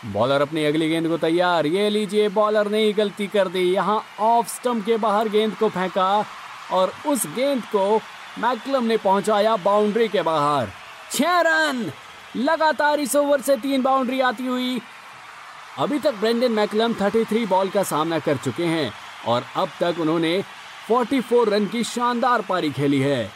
बॉलर 0.06 0.42
अपनी 0.42 0.66
अगली 0.66 0.90
गेंद 0.90 1.08
को 1.08 1.18
तैयार। 1.18 1.66
ये 1.66 1.90
लीजिए, 1.90 2.30
बॉलर 2.30 2.68
ने 2.68 2.78
ही 2.78 2.94
गलती 2.94 3.28
कर 3.28 3.48
दी। 3.48 3.74
यहाँ 3.74 4.04
ऑफ़ 4.20 4.48
स्टंप 4.48 4.86
के 4.86 4.98
बाहर 4.98 5.30
गेंद 5.30 5.56
को 5.56 5.70
फेंका 5.70 6.26
और 6.72 6.94
उस 7.08 7.26
गेंद 7.36 7.64
को 7.64 8.02
मैकलम 8.40 8.84
ने 8.84 8.98
पहुँचाया 8.98 9.56
बाउंड्री 9.56 10.08
के 10.08 10.22
बाहर। 10.22 10.68
छह 11.12 11.40
रन! 11.40 11.92
लगातार 12.36 13.00
इस 13.00 13.16
ओवर 13.16 13.42
से 13.42 13.58
तीन 13.58 13.82
बाउंड्री 13.82 14.22
आती 14.22 14.46
हुई। 14.46 14.82
अभी 15.80 15.98
तक 16.00 16.14
ब्रेंडन 16.14 16.52
मैकलम 16.52 16.94
33 16.94 17.46
बॉल 17.50 17.70
का 17.70 17.84
सामना 17.84 18.18
कर 18.20 18.38
चुके 18.38 18.66
हैं 18.66 18.92
और 19.28 19.44
अब 19.56 19.70
तक 19.80 19.96
उन्होंने 20.00 20.44
44 20.90 21.48
रन 21.50 21.66
की 21.66 21.84
शानदार 21.84 22.42
पारी 22.42 22.70
खेली 22.72 23.00
है। 23.00 23.32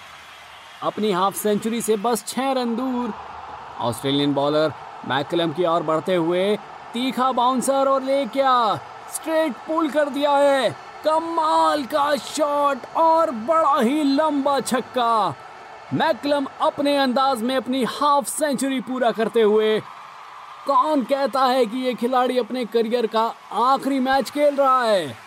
अपनी 0.84 1.12
हाफ़ 1.12 1.36
सेंचुरी 1.36 1.82
से 1.82 1.96
बस 1.96 2.24
छह 2.27 2.51
रन 2.51 2.75
दूर। 2.75 3.13
ऑस्ट्रेलियन 3.79 4.34
बॉलर 4.34 4.74
मैकलम 5.08 5.51
की 5.51 5.65
ओर 5.65 5.84
बढ़ते 5.84 6.15
हुए 6.15 6.56
तीखा 6.94 7.32
बाउंसर 7.32 7.89
और 7.89 8.03
ले 8.03 8.25
क्या 8.27 8.53
स्ट्रेट 9.13 9.53
पुल 9.67 9.89
कर 9.89 10.10
दिया 10.10 10.38
है। 10.38 10.70
कमाल 11.06 11.86
का 11.86 12.15
शॉट 12.15 12.86
और 12.98 13.32
बड़ा 13.32 13.79
ही 13.79 14.03
लंबा 14.03 14.60
छक्का। 14.60 15.36
मैकलम 15.94 16.48
अपने 16.62 16.98
अंदाज 16.98 17.41
में 17.41 17.56
अपनी 17.56 17.84
हाफ़ 17.84 18.29
सेंचुरी 18.29 18.79
पूरा 18.79 19.12
करते 19.12 19.41
हुए 19.41 19.79
कौन 20.68 21.04
कहता 21.04 21.46
है 21.46 21.66
कि 21.66 21.78
ये 21.78 21.94
खिलाड़ी 21.94 22.38
अपने 22.38 22.66
करियर 22.66 23.08
का 23.08 23.36
आखिरी 23.52 24.00
मैच 24.00 24.30
खेल 24.30 24.56
रहा 24.56 24.84
है? 24.84 25.18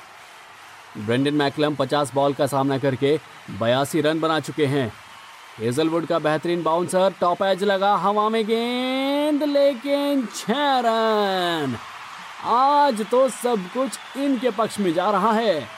ब्रेंडन 0.99 1.35
मैकलम 1.35 1.75
50 1.75 2.15
बॉल 2.15 2.35
का 2.35 2.47
सामना 2.47 2.79
करके 2.79 3.21
बयासी 3.51 4.01
रन 4.01 4.21
बना 4.21 4.41
चुके 4.41 4.67
हैं। 4.67 4.93
हेजलवुड 5.59 6.07
का 6.07 6.19
बेहतरीन 6.19 6.63
बाउंसर, 6.63 7.15
टॉप 7.21 7.43
एज 7.43 7.65
लगा 7.65 7.95
हवा 7.97 8.29
में 8.29 8.47
गेंद, 8.47 9.43
लेकिन 9.43 10.27
छह 10.37 10.79
रन। 10.79 11.77
आज 12.45 13.07
तो 13.11 13.29
सब 13.29 13.69
कुछ 13.75 14.17
इनके 14.17 14.51
पक्ष 14.51 14.79
में 14.79 14.93
जा 14.95 15.11
रहा 15.11 15.33
है। 15.33 15.69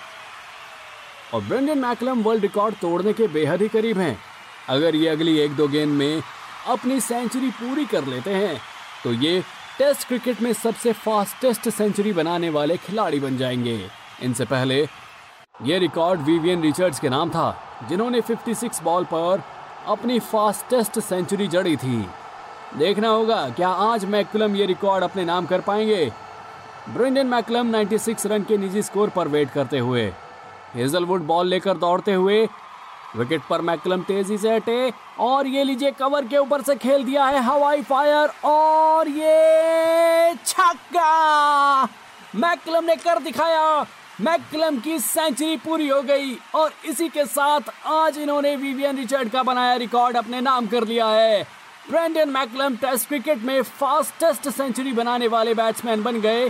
और 1.34 1.40
ब्रेंडन 1.40 1.78
मैकलम 1.78 2.22
वर्ल्ड 2.22 2.42
रिकॉर्ड 2.42 2.74
तोड़ने 2.74 3.12
के 3.12 3.28
बेहद 3.28 3.62
ही 3.62 3.68
करीब 3.68 3.98
हैं। 3.98 4.18
अगर 4.68 4.96
ये 4.96 5.08
अगली 5.08 5.38
एक 5.38 5.56
दो 5.56 5.68
गेंद 5.68 5.92
में 5.92 6.22
अपनी 6.66 7.00
सेंचुरी 7.00 7.50
पूरी 7.50 7.84
कर 7.84 8.04
लेते 8.04 8.30
हैं 8.30 8.71
तो 9.04 9.12
ये 9.12 9.40
टेस्ट 9.78 10.06
क्रिकेट 10.08 10.40
में 10.42 10.52
सबसे 10.52 10.92
फास्टेस्ट 10.92 11.68
सेंचुरी 11.68 12.12
बनाने 12.12 12.50
वाले 12.50 12.76
खिलाड़ी 12.76 13.20
बन 13.20 13.36
जाएँगे। 13.36 13.78
इनसे 14.22 14.44
पहले 14.44 14.80
ये 15.62 15.78
रिकॉर्ड 15.78 16.20
विवियन 16.20 16.62
रिचर्ड्स 16.62 17.00
के 17.00 17.08
नाम 17.08 17.30
था, 17.30 17.56
जिन्होंने 17.88 18.20
56 18.20 18.82
बॉल 18.82 19.04
पर 19.04 19.42
अपनी 19.86 20.18
फास्टेस्ट 20.20 20.98
सेंचुरी 21.00 21.46
जड़ी 21.48 21.76
थी। 21.76 22.06
देखना 22.76 23.08
होगा, 23.08 23.48
क्या 23.48 23.68
आज 23.68 24.04
मैकुलम 24.04 24.56
ये 24.56 24.66
रिकॉर्ड 24.66 25.04
अपने 25.04 25.24
नाम 25.24 25.46
कर 25.46 25.60
पाएँगे? 25.60 26.12
ब्रिंडन 26.88 27.26
मैकलम 27.26 27.66
96 27.66 28.26
रन 28.26 28.42
के 28.42 28.56
निजी 28.56 28.82
स्कोर 28.82 29.08
पर 29.08 29.28
वेट 29.28 29.50
करते 29.50 29.78
हुए, 29.78 30.12
हेजलवुड 30.74 31.22
बॉल 31.22 31.46
लेकर 31.46 31.76
दौड़ते 31.76 32.12
हुए 32.14 32.46
विकेट 33.16 33.40
पर 33.50 33.60
मैकलम 33.60 34.02
तेज़ी 34.02 34.36
से 34.38 34.54
हटे 34.54 34.92
और 35.20 35.46
ये 35.46 35.64
लीजिए 35.64 35.90
कवर 35.90 36.26
के 36.26 36.38
ऊपर 36.38 36.62
से 36.62 36.74
खेल 36.74 37.04
दिया 37.04 37.24
है 37.24 37.42
हवाई 37.42 37.82
फायर 37.82 38.32
और 38.44 39.08
ये 39.08 40.34
छक्का! 40.46 41.84
मैकलम 42.34 42.84
ने 42.84 42.96
कर 42.96 43.18
दिखाया। 43.18 43.86
मैकलम 44.20 44.78
की 44.80 44.98
सेंचुरी 44.98 45.56
पूरी 45.56 45.88
हो 45.88 46.00
गई 46.02 46.38
और 46.54 46.72
इसी 46.84 47.08
के 47.08 47.24
साथ 47.24 47.60
आज 47.86 48.18
इन्होंने 48.18 48.54
विवियन 48.56 48.96
रिचर्ड 48.96 49.28
का 49.28 49.42
बनाया 49.42 49.74
रिकॉर्ड 49.76 50.16
अपने 50.16 50.40
नाम 50.40 50.66
कर 50.66 50.84
लिया 50.84 51.06
है। 51.06 51.42
ब्रेंडन 51.90 52.28
मैकलम 52.28 52.76
टेस्ट 52.76 53.08
क्रिकेट 53.08 53.38
में 53.38 53.62
फास्टेस्ट 53.62 54.48
सेंचुरी 54.48 54.92
बनाने 54.92 55.28
वाले 55.28 55.54
बैट्समैन 55.54 56.02
बन 56.02 56.20
गए। 56.20 56.48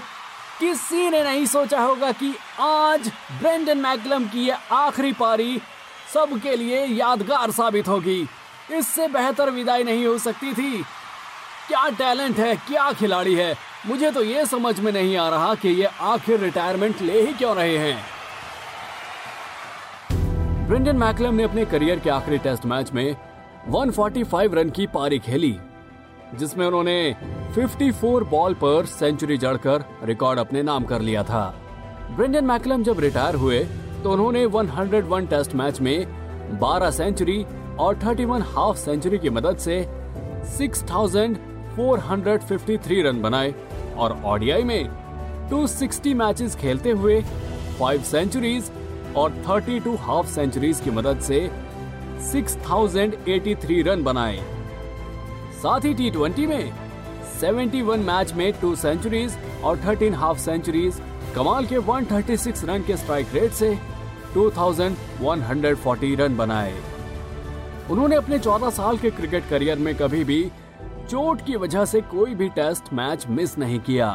किसी 0.61 1.11
ने 1.11 1.22
नहीं 1.25 1.46
सोचा 1.46 1.81
होगा 1.81 2.12
कि 2.12 2.35
आज 2.61 3.09
ब्रेंडन 3.38 3.79
मैकलम 3.79 4.25
की 4.25 4.46
यह 4.46 4.72
आखिरी 4.72 5.12
पारी 5.12 5.61
सबके 6.14 6.57
लिए 6.57 6.85
यादगार 6.87 7.51
साबित 7.51 7.88
होगी। 7.88 8.29
इससे 8.72 9.09
बेहतर 9.09 9.51
विदाई 9.51 9.85
नहीं 9.85 10.07
हो 10.07 10.18
सकती 10.18 10.53
थी। 10.53 10.83
क्या 11.68 11.88
टैलेंट 11.88 12.38
है, 12.38 12.55
क्या 12.57 12.92
खिलाड़ी 12.92 13.35
है? 13.35 13.55
मुझे 13.87 14.11
तो 14.11 14.22
ये 14.22 14.46
समझ 14.46 14.81
में 14.81 14.92
नहीं 14.92 15.16
आ 15.16 15.29
रहा 15.29 15.55
कि 15.55 15.68
ये 15.68 15.88
आखिर 16.01 16.40
रिटायरमेंट 16.40 17.03
ले 17.03 17.20
ही 17.22 17.33
क्यों 17.33 17.57
रहे 17.57 17.79
हैं। 17.79 17.96
ब्रिंडन 20.68 20.96
मैकलम 20.96 21.35
ने 21.35 21.42
अपने 21.42 21.64
करियर 21.64 21.98
के 21.98 22.11
आखिरी 22.11 22.38
टेस्ट 22.38 22.66
मैच 22.66 22.92
में 22.92 23.16
145 23.70 24.55
रन 24.55 24.70
की 24.70 24.87
पारी 24.87 25.18
खेली, 25.18 25.57
जिसमें 26.35 26.66
उन्होंने 26.66 27.14
54 27.55 28.25
बॉल 28.25 28.55
पर 28.55 28.87
सेंचुरी 28.87 29.38
जड़कर 29.38 29.85
रिकॉर्ड 30.05 30.38
अपने 30.38 30.62
नाम 30.62 30.85
कर 30.85 31.01
लिया 31.01 31.22
था। 31.22 31.44
ब्रिंडन 32.11 32.44
मैकलम 32.44 32.83
जब 32.83 33.01
रिटायर 33.01 33.35
हुए 33.35 33.66
तो 34.02 34.12
उन्होंने 34.12 34.46
101 34.46 35.30
टेस्ट 35.30 35.54
मैच 35.54 35.80
में 35.80 36.06
12 36.60 36.90
सेंचुरी 36.90 37.46
और 37.78 37.96
31 37.96 38.42
हाफ़ 38.46 38.76
सेंचुरी 38.76 39.18
की 39.18 39.30
मदद 39.30 39.56
से 39.56 39.88
6,453 40.58 43.02
रन 43.02 43.22
बनाए 43.22 43.54
और 43.96 44.22
ओडीआई 44.24 44.62
में 44.62 44.88
260 45.50 46.14
मैचेस 46.14 46.56
खेलते 46.56 46.90
हुए 46.90 47.24
5 47.80 48.04
सेंचुरीज 48.04 48.70
और 49.16 49.44
32 49.48 49.96
हाफ़ 49.98 50.26
सेंचुरीज 50.26 50.80
की 50.80 50.90
मदद 50.90 51.20
से 51.20 51.50
6,083 52.32 53.82
रन 53.82 54.02
बनाए। 54.02 54.38
साथ 55.62 55.80
ही 55.84 55.94
टी 55.94 56.10
में 56.46 56.72
71 57.40 57.98
मैच 57.98 58.32
में 58.32 58.52
टू 58.52 58.76
सेंचुरीज 58.76 59.36
और 59.64 59.78
13 59.78 60.14
हाफ़ 60.14 60.38
सेंचुरीज 60.38 61.02
कमाल 61.36 61.66
के 61.66 61.76
136 61.76 62.64
रन 62.64 62.82
के 62.82 62.96
स्ट्राइक 62.96 63.26
रेट 63.34 63.52
से 63.52 63.91
2,140 64.35 66.14
रन 66.16 66.37
बनाए। 66.37 66.75
उन्होंने 67.90 68.16
अपने 68.16 68.38
14 68.38 68.71
साल 68.71 68.99
के 68.99 69.11
क्रिकेट 69.11 69.49
करियर 69.51 69.79
में 69.79 69.95
कभी 69.95 70.25
भी 70.25 70.45
चोट 71.11 71.40
की 71.47 71.57
वजह 71.57 71.85
से 71.85 72.01
कोई 72.01 72.35
भी 72.35 72.49
टेस्ट 72.49 72.92
मैच 72.92 73.27
मिस 73.29 73.59
नहीं 73.59 73.79
किया। 73.81 74.11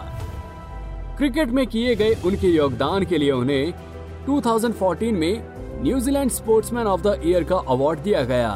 क्रिकेट 1.17 1.49
में 1.49 1.67
किए 1.67 1.95
गए 1.95 2.15
उनके 2.25 2.47
योगदान 2.47 3.05
के 3.05 3.17
लिए 3.17 3.31
उन्हें 3.31 3.73
2014 4.25 5.11
में 5.11 5.43
New Zealand 5.83 6.31
sportsman 6.31 6.87
of 6.87 7.01
the 7.01 7.21
year 7.25 7.43
का 7.43 7.55
अवार्ड 7.55 7.99
दिया 7.99 8.23
गया। 8.23 8.51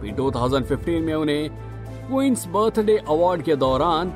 फिर 0.00 0.14
2015 0.14 1.00
में 1.00 1.14
उन्हें 1.14 1.48
क्वींस 2.08 2.46
बर्थडे 2.48 2.96
अवार्ड 3.08 3.42
के 3.42 3.56
दौरान 3.56 4.12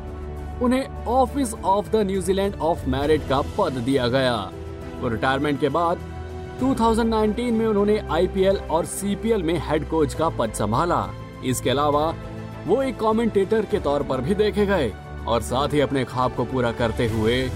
उन्हें 0.62 1.04
office 1.06 1.54
of 1.54 1.90
the 1.90 1.96
New Zealand 2.06 2.54
of 2.60 2.86
merit 2.86 3.28
का 3.28 3.40
पद 3.58 3.72
दिया 3.72 4.08
गया। 4.08 4.50
रिटायरमेंट 5.04 5.60
के 5.60 5.68
बाद 5.68 5.98
2019 6.60 7.50
में 7.50 7.66
उन्होंने 7.66 7.98
आईपीएल 7.98 8.56
और 8.56 8.84
सीपीएल 8.84 9.42
में 9.42 9.62
हेड 9.68 9.88
कोच 9.88 10.14
का 10.14 10.28
पद 10.28 10.52
संभाला। 10.52 11.14
इसके 11.44 11.70
अलावा, 11.70 12.14
वो 12.66 12.82
एक 12.82 12.98
कमेंटेटर 12.98 13.64
के 13.64 13.80
तौर 13.80 14.02
पर 14.02 14.20
भी 14.20 14.34
देखे 14.34 14.66
गए 14.66 14.92
और 15.26 15.42
साथ 15.42 15.68
ही 15.68 15.80
अपने 15.80 16.04
ख्वाब 16.04 16.34
को 16.34 16.44
पूरा 16.44 16.72
करते 16.72 17.06
हुए, 17.06 17.50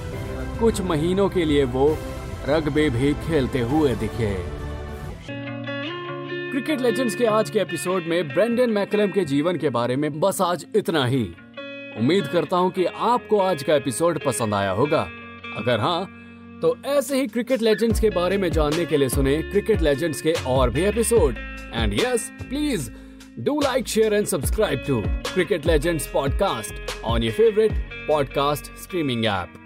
कुछ 0.61 0.81
महीनों 0.81 1.29
के 1.29 1.45
लिए 1.45 1.65
वो 1.65 1.99
रग्बे 2.49 2.91
भी 2.91 3.15
खेलते 3.15 3.61
हुए 3.61 3.95
दिखे। 3.95 4.35
क्रिकेट 6.51 6.81
लेजेंड्स 6.81 7.15
के 7.15 7.27
आज 7.27 7.51
के 7.51 7.59
एपिसोड 7.59 8.03
में 8.03 8.29
ब्रेंडन 8.29 8.71
मैकलम 8.71 9.07
के 9.07 9.25
जीवन 9.25 9.57
के 9.57 9.71
बारे 9.71 9.97
में 9.97 10.21
बस 10.21 10.41
आज 10.41 10.67
इतना 10.77 11.05
ही। 11.05 11.25
उम्मीद 11.99 12.27
करता 12.27 12.57
हूँ 12.57 12.71
कि 12.71 12.85
आपको 12.85 13.38
आज 13.38 13.62
का 13.62 13.75
एपिसोड 13.75 14.25
पसंद 14.25 14.55
आया 14.55 14.71
होगा। 14.71 15.01
अगर 15.57 15.81
हाँ 15.81 16.22
तो 16.62 16.77
ऐसे 16.87 17.16
ही 17.20 17.27
क्रिकेट 17.27 17.62
लेजेंड्स 17.62 18.01
के 18.01 18.11
बारे 18.11 18.37
में 18.38 18.48
जानने 18.53 18.85
के 18.87 18.96
लिए 18.96 19.09
सुने 19.09 19.37
क्रिकेट 19.42 19.81
लेजेंड्स 19.83 20.20
के 20.22 20.33
और 20.48 20.70
भी 20.70 20.83
episode 20.85 21.38
and 21.75 21.94
yes 21.94 22.29
please 22.42 22.90
do 23.40 23.61
like 23.61 23.88
share 23.88 24.14
and 24.14 24.27
subscribe 24.27 24.85
to 24.87 25.01
cricket 25.33 25.66
legends 25.66 26.07
podcast 26.12 27.03
on 27.05 27.22
your 27.22 27.33
favourite 27.33 27.72
podcast 28.09 28.72
streaming 28.83 29.27
app 29.27 29.62